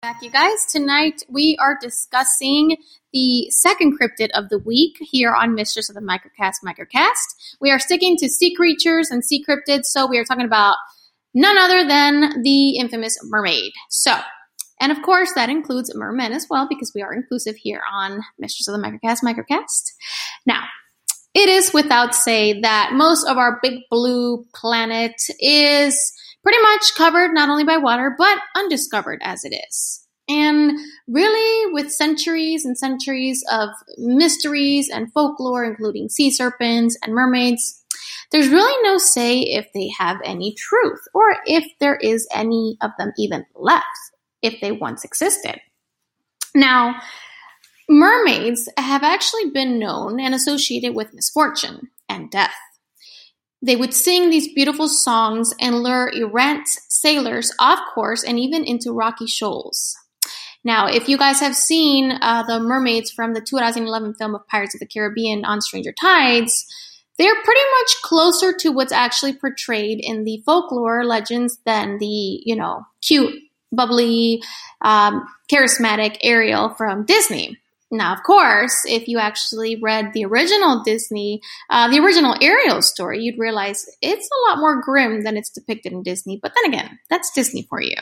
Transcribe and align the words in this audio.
Back, 0.00 0.22
you 0.22 0.30
guys. 0.30 0.64
Tonight 0.70 1.24
we 1.28 1.56
are 1.60 1.76
discussing 1.82 2.76
the 3.12 3.50
second 3.50 3.98
cryptid 3.98 4.30
of 4.30 4.48
the 4.48 4.60
week 4.60 4.96
here 5.00 5.34
on 5.34 5.56
Mistress 5.56 5.88
of 5.88 5.96
the 5.96 6.00
Microcast 6.00 6.58
Microcast. 6.64 7.56
We 7.60 7.72
are 7.72 7.80
sticking 7.80 8.16
to 8.18 8.28
sea 8.28 8.54
creatures 8.54 9.10
and 9.10 9.24
sea 9.24 9.44
cryptids, 9.44 9.86
so 9.86 10.06
we 10.06 10.16
are 10.18 10.24
talking 10.24 10.44
about 10.44 10.76
none 11.34 11.58
other 11.58 11.84
than 11.84 12.44
the 12.44 12.76
infamous 12.76 13.18
mermaid. 13.24 13.72
So, 13.90 14.16
and 14.80 14.92
of 14.92 15.02
course, 15.02 15.32
that 15.34 15.50
includes 15.50 15.92
mermen 15.92 16.30
as 16.30 16.46
well, 16.48 16.68
because 16.68 16.92
we 16.94 17.02
are 17.02 17.12
inclusive 17.12 17.56
here 17.56 17.82
on 17.92 18.20
Mistress 18.38 18.68
of 18.68 18.80
the 18.80 18.86
Microcast 18.86 19.24
Microcast. 19.24 19.94
Now, 20.46 20.62
it 21.34 21.48
is 21.48 21.74
without 21.74 22.14
say 22.14 22.60
that 22.60 22.92
most 22.92 23.26
of 23.26 23.36
our 23.36 23.58
big 23.62 23.80
blue 23.90 24.46
planet 24.54 25.20
is 25.40 26.12
pretty 26.42 26.60
much 26.62 26.94
covered 26.96 27.32
not 27.32 27.48
only 27.48 27.64
by 27.64 27.76
water, 27.76 28.14
but 28.16 28.38
undiscovered 28.56 29.20
as 29.22 29.44
it 29.44 29.54
is. 29.68 30.06
And 30.28 30.78
really, 31.06 31.72
with 31.72 31.90
centuries 31.90 32.64
and 32.64 32.76
centuries 32.76 33.42
of 33.50 33.70
mysteries 33.96 34.90
and 34.90 35.10
folklore, 35.12 35.64
including 35.64 36.10
sea 36.10 36.30
serpents 36.30 36.98
and 37.02 37.14
mermaids, 37.14 37.82
there's 38.30 38.48
really 38.48 38.82
no 38.82 38.98
say 38.98 39.40
if 39.40 39.68
they 39.72 39.90
have 39.98 40.18
any 40.22 40.54
truth 40.54 41.00
or 41.14 41.36
if 41.46 41.64
there 41.80 41.96
is 41.96 42.28
any 42.30 42.76
of 42.82 42.90
them 42.98 43.12
even 43.16 43.46
left, 43.54 43.86
if 44.42 44.60
they 44.60 44.70
once 44.70 45.02
existed. 45.02 45.60
Now, 46.54 47.00
mermaids 47.88 48.68
have 48.76 49.02
actually 49.02 49.50
been 49.50 49.78
known 49.78 50.20
and 50.20 50.34
associated 50.34 50.94
with 50.94 51.14
misfortune 51.14 51.88
and 52.08 52.30
death. 52.30 52.54
They 53.60 53.76
would 53.76 53.92
sing 53.92 54.30
these 54.30 54.52
beautiful 54.52 54.88
songs 54.88 55.52
and 55.60 55.82
lure 55.82 56.12
errant 56.14 56.68
sailors 56.88 57.52
off 57.58 57.80
course 57.94 58.22
and 58.22 58.38
even 58.38 58.64
into 58.64 58.92
rocky 58.92 59.26
shoals. 59.26 59.96
Now, 60.64 60.86
if 60.86 61.08
you 61.08 61.16
guys 61.16 61.40
have 61.40 61.56
seen 61.56 62.12
uh, 62.20 62.42
the 62.42 62.60
mermaids 62.60 63.10
from 63.10 63.32
the 63.32 63.40
2011 63.40 64.14
film 64.14 64.34
of 64.34 64.46
Pirates 64.48 64.74
of 64.74 64.80
the 64.80 64.86
Caribbean 64.86 65.44
on 65.44 65.60
Stranger 65.60 65.92
Tides, 65.92 66.66
they're 67.16 67.42
pretty 67.42 67.60
much 67.80 67.96
closer 68.02 68.52
to 68.52 68.70
what's 68.70 68.92
actually 68.92 69.34
portrayed 69.34 69.98
in 70.00 70.24
the 70.24 70.42
folklore 70.46 71.04
legends 71.04 71.58
than 71.64 71.98
the, 71.98 72.06
you 72.44 72.54
know, 72.54 72.84
cute, 73.02 73.34
bubbly, 73.72 74.42
um, 74.82 75.26
charismatic 75.50 76.16
Ariel 76.22 76.70
from 76.70 77.04
Disney. 77.04 77.58
Now, 77.90 78.12
of 78.12 78.22
course, 78.22 78.84
if 78.86 79.08
you 79.08 79.18
actually 79.18 79.76
read 79.76 80.12
the 80.12 80.24
original 80.26 80.82
Disney, 80.82 81.40
uh, 81.70 81.88
the 81.88 82.00
original 82.00 82.36
Ariel 82.40 82.82
story, 82.82 83.20
you'd 83.20 83.38
realize 83.38 83.86
it's 84.02 84.28
a 84.28 84.50
lot 84.50 84.58
more 84.58 84.82
grim 84.82 85.22
than 85.22 85.36
it's 85.36 85.50
depicted 85.50 85.92
in 85.92 86.02
Disney. 86.02 86.38
But 86.42 86.52
then 86.54 86.72
again, 86.72 86.98
that's 87.08 87.30
Disney 87.32 87.66
for 87.68 87.80
you. 87.80 87.96